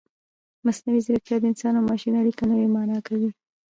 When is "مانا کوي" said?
2.75-3.29